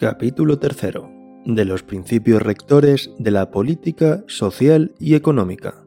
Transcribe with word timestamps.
Capítulo 0.00 0.58
3. 0.58 0.94
De 1.44 1.66
los 1.66 1.82
principios 1.82 2.40
rectores 2.40 3.10
de 3.18 3.30
la 3.30 3.50
política 3.50 4.24
social 4.28 4.94
y 4.98 5.14
económica. 5.14 5.84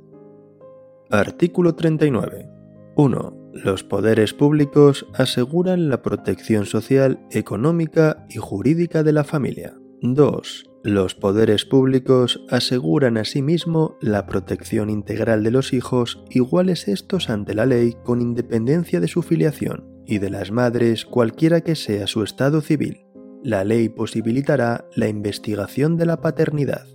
Artículo 1.10 1.74
39. 1.74 2.48
1. 2.96 3.50
Los 3.54 3.84
poderes 3.84 4.36
públicos 4.36 5.08
aseguran 5.16 5.90
la 5.90 6.04
protección 6.04 6.68
social, 6.68 7.26
económica 7.32 8.28
y 8.30 8.38
jurídica 8.38 9.02
de 9.02 9.14
la 9.14 9.24
familia. 9.24 9.74
2. 10.04 10.70
Los 10.84 11.16
poderes 11.16 11.66
públicos 11.66 12.46
aseguran 12.52 13.18
asimismo 13.18 13.98
la 14.00 14.28
protección 14.28 14.92
integral 14.92 15.42
de 15.42 15.50
los 15.50 15.74
hijos 15.74 16.24
iguales 16.30 16.88
estos 16.88 17.32
ante 17.32 17.56
la 17.56 17.66
ley 17.66 17.96
con 18.04 18.22
independencia 18.22 19.00
de 19.00 19.08
su 19.08 19.24
filiación 19.24 20.04
y 20.06 20.20
de 20.20 20.30
las 20.30 20.52
madres 20.52 21.04
cualquiera 21.04 21.62
que 21.62 21.74
sea 21.74 22.06
su 22.06 22.22
estado 22.22 22.62
civil 22.62 23.08
la 23.44 23.64
ley 23.64 23.90
posibilitará 23.90 24.86
la 24.96 25.10
investigación 25.10 25.98
de 25.98 26.06
la 26.06 26.22
paternidad. 26.22 26.88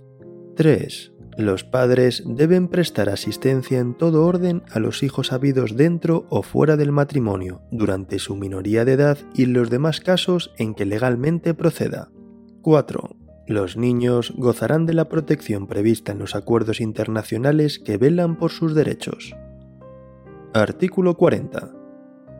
3. 0.55 1.13
Los 1.37 1.63
padres 1.63 2.23
deben 2.25 2.67
prestar 2.67 3.07
asistencia 3.07 3.79
en 3.79 3.95
todo 3.95 4.25
orden 4.25 4.63
a 4.71 4.79
los 4.79 5.03
hijos 5.03 5.31
habidos 5.31 5.77
dentro 5.77 6.25
o 6.29 6.41
fuera 6.41 6.75
del 6.75 6.91
matrimonio 6.91 7.61
durante 7.71 8.19
su 8.19 8.35
minoría 8.35 8.83
de 8.83 8.93
edad 8.93 9.17
y 9.33 9.43
en 9.43 9.53
los 9.53 9.69
demás 9.69 10.01
casos 10.01 10.51
en 10.57 10.73
que 10.73 10.85
legalmente 10.85 11.53
proceda. 11.53 12.09
4. 12.61 13.15
Los 13.47 13.77
niños 13.77 14.33
gozarán 14.35 14.85
de 14.85 14.93
la 14.93 15.07
protección 15.07 15.67
prevista 15.67 16.11
en 16.11 16.19
los 16.19 16.35
acuerdos 16.35 16.81
internacionales 16.81 17.79
que 17.79 17.97
velan 17.97 18.37
por 18.37 18.51
sus 18.51 18.75
derechos. 18.75 19.35
Artículo 20.53 21.15
40. 21.15 21.71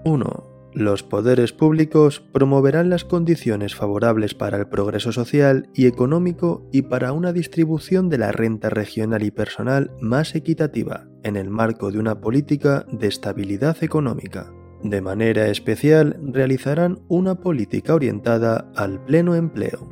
1. 0.03 0.48
Los 0.73 1.01
poderes 1.01 1.51
públicos 1.51 2.19
promoverán 2.31 2.89
las 2.89 3.03
condiciones 3.03 3.75
favorables 3.75 4.35
para 4.35 4.57
el 4.57 4.67
progreso 4.67 5.11
social 5.11 5.67
y 5.73 5.87
económico 5.87 6.67
y 6.71 6.83
para 6.83 7.11
una 7.11 7.33
distribución 7.33 8.09
de 8.09 8.19
la 8.19 8.31
renta 8.31 8.69
regional 8.69 9.23
y 9.23 9.31
personal 9.31 9.91
más 9.99 10.35
equitativa 10.35 11.07
en 11.23 11.35
el 11.37 11.49
marco 11.49 11.91
de 11.91 11.99
una 11.99 12.21
política 12.21 12.85
de 12.91 13.07
estabilidad 13.07 13.83
económica. 13.83 14.51
De 14.83 15.01
manera 15.01 15.47
especial, 15.47 16.17
realizarán 16.21 16.99
una 17.09 17.35
política 17.35 17.95
orientada 17.95 18.71
al 18.75 19.03
pleno 19.03 19.35
empleo. 19.35 19.89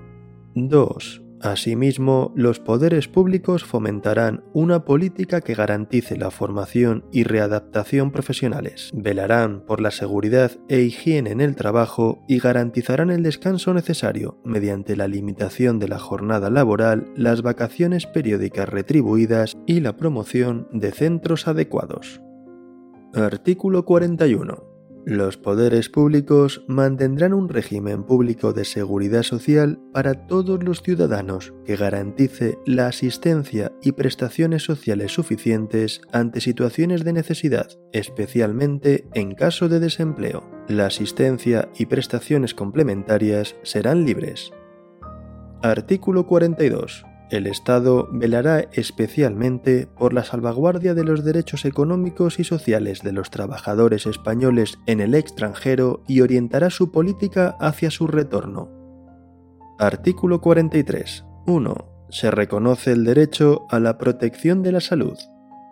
2. 0.56 1.27
Asimismo, 1.42 2.34
los 2.36 2.60
poderes 2.60 3.08
públicos 3.08 3.64
fomentarán 3.64 4.44
una 4.54 4.86
política 4.86 5.42
que 5.42 5.54
garantice 5.54 6.18
la 6.18 6.32
formación 6.32 7.06
y 7.12 7.24
readaptación 7.24 8.12
profesionales, 8.12 8.92
velarán 8.94 9.62
por 9.62 9.80
la 9.80 9.92
seguridad 9.92 10.52
e 10.68 10.82
higiene 10.82 11.32
en 11.32 11.42
el 11.42 11.56
trabajo 11.56 12.24
y 12.28 12.40
garantizarán 12.40 13.12
el 13.12 13.22
descanso 13.22 13.74
necesario 13.74 14.40
mediante 14.44 14.96
la 14.96 15.08
limitación 15.08 15.78
de 15.78 15.88
la 15.88 16.00
jornada 16.00 16.50
laboral, 16.50 17.12
las 17.16 17.44
vacaciones 17.44 18.08
periódicas 18.08 18.68
retribuidas 18.68 19.58
y 19.68 19.82
la 19.82 19.96
promoción 19.96 20.68
de 20.72 20.92
centros 20.92 21.48
adecuados. 21.48 22.20
Artículo 23.14 23.86
41 23.86 24.67
los 25.08 25.38
poderes 25.38 25.88
públicos 25.88 26.66
mantendrán 26.68 27.34
un 27.34 27.48
régimen 27.48 28.04
público 28.04 28.52
de 28.52 28.66
seguridad 28.66 29.24
social 29.24 29.80
para 29.94 30.28
todos 30.28 30.62
los 30.62 30.82
ciudadanos 30.82 31.54
que 31.64 31.78
garantice 31.78 32.58
la 32.66 32.88
asistencia 32.88 33.72
y 33.82 33.94
prestaciones 33.94 34.64
sociales 34.64 35.14
suficientes 35.14 36.02
ante 36.12 36.42
situaciones 36.42 37.06
de 37.06 37.14
necesidad, 37.14 37.70
especialmente 37.94 39.08
en 39.14 39.34
caso 39.34 39.70
de 39.70 39.80
desempleo. 39.80 40.44
La 40.68 40.88
asistencia 40.88 41.70
y 41.78 41.86
prestaciones 41.86 42.54
complementarias 42.54 43.56
serán 43.64 44.04
libres. 44.04 44.52
Artículo 45.64 46.28
42 46.28 47.07
el 47.30 47.48
Estado 47.48 48.08
velará 48.12 48.68
especialmente 48.72 49.88
por 49.88 50.14
la 50.14 50.24
salvaguardia 50.24 50.94
de 50.94 51.04
los 51.04 51.24
derechos 51.24 51.66
económicos 51.66 52.40
y 52.40 52.44
sociales 52.44 53.02
de 53.02 53.12
los 53.12 53.32
trabajadores 53.32 54.06
españoles 54.06 54.80
en 54.86 55.02
el 55.02 55.14
extranjero 55.14 56.04
y 56.08 56.22
orientará 56.22 56.70
su 56.70 56.92
política 56.92 57.56
hacia 57.60 57.92
su 57.92 58.08
retorno. 58.08 58.70
Artículo 59.80 60.42
43. 60.42 61.26
1. 61.46 61.76
Se 62.10 62.32
reconoce 62.32 62.94
el 62.94 63.04
derecho 63.04 63.68
a 63.70 63.80
la 63.80 63.98
protección 63.98 64.64
de 64.64 64.72
la 64.72 64.82
salud. 64.82 65.18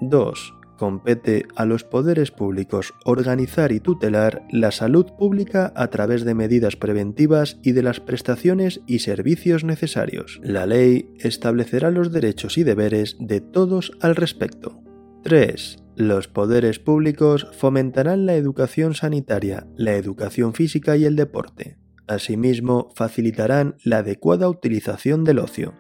2 0.02 0.54
compete 0.78 1.46
a 1.56 1.66
los 1.66 1.84
poderes 1.84 2.32
públicos 2.32 2.94
organizar 3.04 3.72
y 3.72 3.80
tutelar 3.80 4.44
la 4.50 4.72
salud 4.72 5.06
pública 5.18 5.74
a 5.76 5.88
través 5.88 6.26
de 6.26 6.36
medidas 6.36 6.76
preventivas 6.76 7.60
y 7.64 7.72
de 7.72 7.84
las 7.84 8.00
prestaciones 8.00 8.82
y 8.86 9.00
servicios 9.00 9.64
necesarios. 9.64 10.40
La 10.44 10.66
ley 10.66 11.10
establecerá 11.20 11.92
los 11.92 12.12
derechos 12.12 12.58
y 12.58 12.64
deberes 12.64 13.18
de 13.20 13.42
todos 13.42 13.92
al 14.02 14.16
respecto. 14.16 14.82
3. 15.24 15.78
Los 15.96 16.28
poderes 16.28 16.80
públicos 16.80 17.48
fomentarán 17.54 18.26
la 18.26 18.36
educación 18.36 18.94
sanitaria, 18.94 19.68
la 19.76 19.94
educación 19.96 20.54
física 20.54 20.98
y 20.98 21.06
el 21.06 21.16
deporte. 21.16 21.78
Asimismo, 22.08 22.92
facilitarán 22.96 23.78
la 23.84 24.00
adecuada 24.00 24.48
utilización 24.50 25.24
del 25.24 25.40
ocio. 25.40 25.74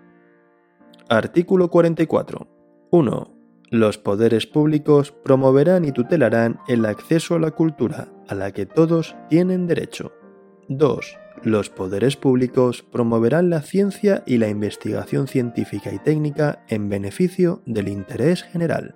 Artículo 1.07 1.69
44. 1.69 2.47
1 2.91 3.34
los 3.69 3.97
poderes 3.97 4.45
públicos 4.45 5.11
promoverán 5.23 5.85
y 5.85 5.91
tutelarán 5.91 6.59
el 6.67 6.85
acceso 6.85 7.35
a 7.35 7.39
la 7.39 7.51
cultura, 7.51 8.09
a 8.27 8.35
la 8.35 8.51
que 8.51 8.65
todos 8.65 9.15
tienen 9.29 9.67
derecho. 9.67 10.13
2. 10.69 11.17
Los 11.43 11.69
poderes 11.69 12.15
públicos 12.15 12.83
promoverán 12.83 13.49
la 13.49 13.61
ciencia 13.61 14.23
y 14.25 14.37
la 14.37 14.49
investigación 14.49 15.27
científica 15.27 15.93
y 15.93 15.99
técnica 15.99 16.63
en 16.69 16.89
beneficio 16.89 17.61
del 17.65 17.87
interés 17.87 18.43
general. 18.43 18.95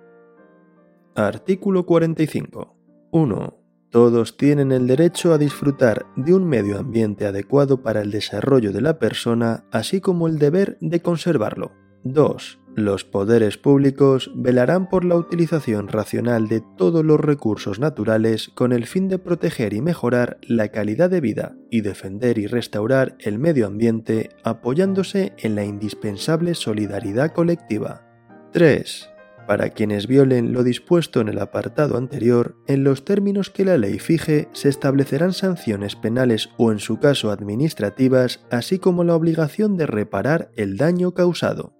Artículo 1.14 1.84
45. 1.86 2.76
1. 3.10 3.56
Todos 3.90 4.36
tienen 4.36 4.70
el 4.70 4.86
derecho 4.86 5.32
a 5.32 5.38
disfrutar 5.38 6.06
de 6.16 6.32
un 6.32 6.46
medio 6.46 6.78
ambiente 6.78 7.26
adecuado 7.26 7.82
para 7.82 8.02
el 8.02 8.12
desarrollo 8.12 8.72
de 8.72 8.80
la 8.80 9.00
persona, 9.00 9.64
así 9.72 10.00
como 10.00 10.28
el 10.28 10.38
deber 10.38 10.78
de 10.80 11.02
conservarlo. 11.02 11.72
2. 12.04 12.59
Los 12.76 13.04
poderes 13.04 13.58
públicos 13.58 14.30
velarán 14.34 14.88
por 14.88 15.04
la 15.04 15.16
utilización 15.16 15.88
racional 15.88 16.46
de 16.46 16.62
todos 16.76 17.04
los 17.04 17.18
recursos 17.18 17.80
naturales 17.80 18.48
con 18.54 18.72
el 18.72 18.86
fin 18.86 19.08
de 19.08 19.18
proteger 19.18 19.74
y 19.74 19.82
mejorar 19.82 20.38
la 20.42 20.68
calidad 20.68 21.10
de 21.10 21.20
vida 21.20 21.56
y 21.68 21.80
defender 21.80 22.38
y 22.38 22.46
restaurar 22.46 23.16
el 23.18 23.40
medio 23.40 23.66
ambiente 23.66 24.30
apoyándose 24.44 25.32
en 25.38 25.56
la 25.56 25.64
indispensable 25.64 26.54
solidaridad 26.54 27.32
colectiva. 27.32 28.06
3. 28.52 29.10
Para 29.48 29.70
quienes 29.70 30.06
violen 30.06 30.52
lo 30.52 30.62
dispuesto 30.62 31.20
en 31.20 31.28
el 31.28 31.40
apartado 31.40 31.96
anterior, 31.96 32.54
en 32.68 32.84
los 32.84 33.04
términos 33.04 33.50
que 33.50 33.64
la 33.64 33.78
ley 33.78 33.98
fije, 33.98 34.48
se 34.52 34.68
establecerán 34.68 35.32
sanciones 35.32 35.96
penales 35.96 36.50
o 36.56 36.70
en 36.70 36.78
su 36.78 37.00
caso 37.00 37.32
administrativas, 37.32 38.46
así 38.52 38.78
como 38.78 39.02
la 39.02 39.16
obligación 39.16 39.76
de 39.76 39.86
reparar 39.86 40.52
el 40.54 40.76
daño 40.76 41.14
causado. 41.14 41.79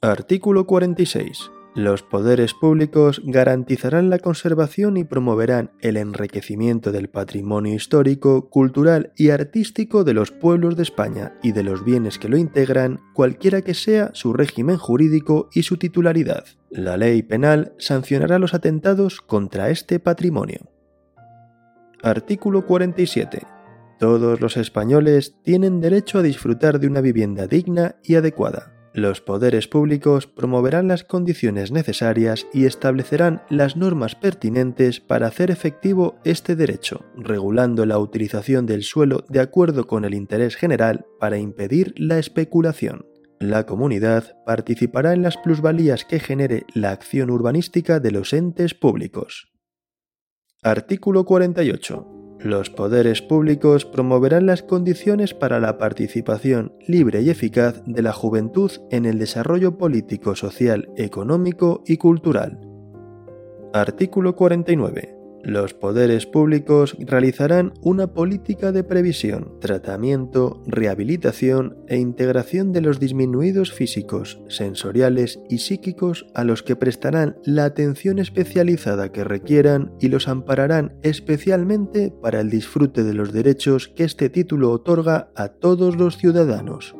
Artículo 0.00 0.64
46. 0.64 1.50
Los 1.74 2.04
poderes 2.04 2.54
públicos 2.54 3.20
garantizarán 3.24 4.10
la 4.10 4.20
conservación 4.20 4.96
y 4.96 5.02
promoverán 5.02 5.72
el 5.80 5.96
enriquecimiento 5.96 6.92
del 6.92 7.08
patrimonio 7.08 7.74
histórico, 7.74 8.48
cultural 8.48 9.12
y 9.16 9.30
artístico 9.30 10.04
de 10.04 10.14
los 10.14 10.30
pueblos 10.30 10.76
de 10.76 10.84
España 10.84 11.34
y 11.42 11.50
de 11.50 11.64
los 11.64 11.84
bienes 11.84 12.20
que 12.20 12.28
lo 12.28 12.36
integran, 12.36 13.00
cualquiera 13.12 13.62
que 13.62 13.74
sea 13.74 14.12
su 14.14 14.32
régimen 14.32 14.76
jurídico 14.76 15.48
y 15.52 15.64
su 15.64 15.78
titularidad. 15.78 16.44
La 16.70 16.96
ley 16.96 17.24
penal 17.24 17.74
sancionará 17.78 18.38
los 18.38 18.54
atentados 18.54 19.20
contra 19.20 19.68
este 19.68 19.98
patrimonio. 19.98 20.60
Artículo 22.04 22.66
47. 22.66 23.42
Todos 23.98 24.40
los 24.40 24.56
españoles 24.58 25.34
tienen 25.42 25.80
derecho 25.80 26.20
a 26.20 26.22
disfrutar 26.22 26.78
de 26.78 26.86
una 26.86 27.00
vivienda 27.00 27.48
digna 27.48 27.96
y 28.04 28.14
adecuada. 28.14 28.77
Los 28.94 29.20
poderes 29.20 29.68
públicos 29.68 30.26
promoverán 30.26 30.88
las 30.88 31.04
condiciones 31.04 31.70
necesarias 31.70 32.46
y 32.52 32.64
establecerán 32.64 33.42
las 33.50 33.76
normas 33.76 34.14
pertinentes 34.14 35.00
para 35.00 35.26
hacer 35.26 35.50
efectivo 35.50 36.16
este 36.24 36.56
derecho, 36.56 37.04
regulando 37.16 37.86
la 37.86 37.98
utilización 37.98 38.66
del 38.66 38.82
suelo 38.82 39.24
de 39.28 39.40
acuerdo 39.40 39.86
con 39.86 40.04
el 40.04 40.14
interés 40.14 40.56
general 40.56 41.06
para 41.20 41.38
impedir 41.38 41.94
la 41.96 42.18
especulación. 42.18 43.06
La 43.40 43.66
comunidad 43.66 44.36
participará 44.44 45.12
en 45.12 45.22
las 45.22 45.36
plusvalías 45.36 46.04
que 46.04 46.18
genere 46.18 46.64
la 46.74 46.90
acción 46.90 47.30
urbanística 47.30 48.00
de 48.00 48.10
los 48.10 48.32
entes 48.32 48.74
públicos. 48.74 49.52
Artículo 50.62 51.24
48. 51.24 52.17
Los 52.40 52.70
poderes 52.70 53.20
públicos 53.20 53.84
promoverán 53.84 54.46
las 54.46 54.62
condiciones 54.62 55.34
para 55.34 55.58
la 55.58 55.76
participación 55.76 56.72
libre 56.86 57.20
y 57.22 57.30
eficaz 57.30 57.82
de 57.84 58.00
la 58.00 58.12
juventud 58.12 58.70
en 58.90 59.06
el 59.06 59.18
desarrollo 59.18 59.76
político, 59.76 60.36
social, 60.36 60.88
económico 60.96 61.82
y 61.84 61.96
cultural. 61.96 62.60
Artículo 63.72 64.36
49. 64.36 65.17
Los 65.42 65.74
poderes 65.74 66.26
públicos 66.26 66.96
realizarán 66.98 67.72
una 67.80 68.08
política 68.08 68.72
de 68.72 68.84
previsión, 68.84 69.58
tratamiento, 69.60 70.62
rehabilitación 70.66 71.76
e 71.86 71.96
integración 71.96 72.72
de 72.72 72.80
los 72.80 73.00
disminuidos 73.00 73.72
físicos, 73.72 74.40
sensoriales 74.48 75.40
y 75.48 75.58
psíquicos 75.58 76.26
a 76.34 76.44
los 76.44 76.62
que 76.62 76.76
prestarán 76.76 77.36
la 77.44 77.64
atención 77.64 78.18
especializada 78.18 79.12
que 79.12 79.24
requieran 79.24 79.92
y 80.00 80.08
los 80.08 80.28
ampararán 80.28 80.98
especialmente 81.02 82.12
para 82.22 82.40
el 82.40 82.50
disfrute 82.50 83.04
de 83.04 83.14
los 83.14 83.32
derechos 83.32 83.88
que 83.88 84.04
este 84.04 84.30
título 84.30 84.70
otorga 84.70 85.30
a 85.34 85.48
todos 85.48 85.96
los 85.96 86.18
ciudadanos. 86.18 86.96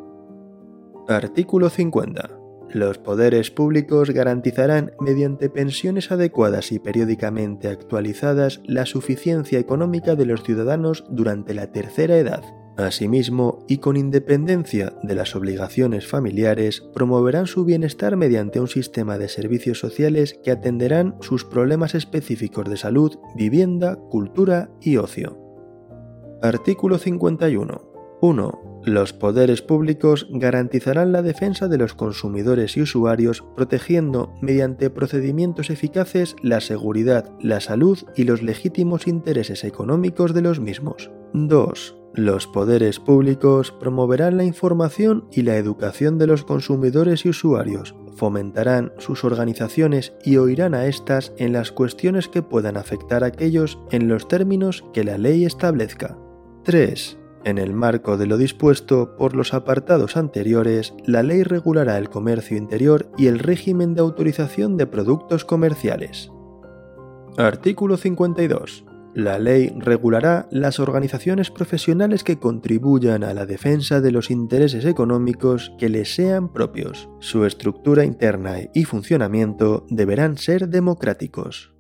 Artículo 1.09 1.71
50. 1.71 2.48
Los 2.71 2.99
poderes 2.99 3.51
públicos 3.51 4.11
garantizarán, 4.11 4.93
mediante 5.01 5.49
pensiones 5.49 6.13
adecuadas 6.13 6.71
y 6.71 6.79
periódicamente 6.79 7.69
actualizadas, 7.69 8.61
la 8.65 8.85
suficiencia 8.85 9.59
económica 9.59 10.15
de 10.17 10.27
los 10.27 10.43
ciudadanos 10.43 11.05
durante 11.09 11.55
la 11.55 11.73
tercera 11.73 12.19
edad. 12.19 12.43
Asimismo, 12.77 13.65
y 13.67 13.79
con 13.79 13.97
independencia 13.97 14.93
de 15.03 15.15
las 15.17 15.35
obligaciones 15.35 16.07
familiares, 16.07 16.83
promoverán 16.95 17.47
su 17.47 17.65
bienestar 17.65 18.17
mediante 18.17 18.61
un 18.61 18.69
sistema 18.69 19.19
de 19.19 19.29
servicios 19.29 19.81
sociales 19.81 20.39
que 20.45 20.53
atenderán 20.53 21.17
sus 21.21 21.45
problemas 21.45 21.97
específicos 21.97 22.69
de 22.69 22.77
salud, 22.77 23.19
vivienda, 23.35 23.97
cultura 23.97 24.71
y 24.81 24.99
ocio. 24.99 25.39
Artículo 26.41 26.99
51. 26.99 27.83
1. 28.21 28.68
Los 28.89 29.13
poderes 29.13 29.61
públicos 29.61 30.27
garantizarán 30.31 31.13
la 31.13 31.21
defensa 31.21 31.69
de 31.69 31.77
los 31.77 31.93
consumidores 31.93 32.79
y 32.79 32.81
usuarios 32.81 33.45
protegiendo 33.55 34.33
mediante 34.41 34.89
procedimientos 34.89 35.69
eficaces 35.69 36.37
la 36.43 36.63
seguridad, 36.63 37.31
la 37.39 37.61
salud 37.61 37.99
y 38.17 38.25
los 38.25 38.41
legítimos 38.41 39.07
intereses 39.07 39.63
económicos 39.65 40.33
de 40.33 40.41
los 40.41 40.59
mismos. 40.59 41.11
2. 41.35 41.97
Los 42.15 42.47
poderes 42.47 42.99
públicos 42.99 43.73
promoverán 43.73 44.39
la 44.39 44.45
información 44.45 45.29
y 45.31 45.43
la 45.43 45.57
educación 45.59 46.17
de 46.17 46.27
los 46.27 46.45
consumidores 46.45 47.27
y 47.27 47.29
usuarios, 47.29 47.95
fomentarán 48.17 48.95
sus 48.97 49.23
organizaciones 49.23 50.15
y 50.25 50.39
oirán 50.39 50.73
a 50.73 50.87
éstas 50.87 51.35
en 51.37 51.53
las 51.53 51.73
cuestiones 51.73 52.27
que 52.27 52.41
puedan 52.41 52.79
afectar 52.79 53.23
a 53.23 53.27
aquellos 53.27 53.79
en 53.91 54.09
los 54.09 54.29
términos 54.29 54.83
que 54.95 55.05
la 55.05 55.19
ley 55.19 55.45
establezca. 55.45 56.17
3. 56.65 57.18
En 57.45 57.59
el 57.59 57.73
marco 57.73 58.17
de 58.17 58.27
lo 58.27 58.37
dispuesto 58.37 59.17
por 59.17 59.35
los 59.35 59.55
apartados 59.55 60.17
anteriores, 60.17 60.95
la 61.07 61.23
ley 61.23 61.43
regulará 61.45 61.97
el 61.99 62.09
comercio 62.09 62.57
interior 62.57 63.11
y 63.17 63.27
el 63.27 63.39
régimen 63.39 63.95
de 63.95 64.01
autorización 64.01 64.77
de 64.77 64.87
productos 64.87 65.45
comerciales. 65.45 66.31
Artículo 67.37 67.97
52. 67.97 68.85
La 69.15 69.39
ley 69.39 69.73
regulará 69.79 70.47
las 70.51 70.79
organizaciones 70.81 71.51
profesionales 71.51 72.23
que 72.23 72.39
contribuyan 72.39 73.25
a 73.25 73.35
la 73.35 73.47
defensa 73.47 74.01
de 74.01 74.13
los 74.13 74.31
intereses 74.31 74.85
económicos 74.85 75.73
que 75.79 75.89
les 75.89 76.15
sean 76.15 76.53
propios. 76.53 77.09
Su 77.21 77.45
estructura 77.45 78.05
interna 78.05 78.59
y 78.75 78.85
funcionamiento 78.85 79.87
deberán 79.89 80.37
ser 80.37 80.69
democráticos. 80.69 81.78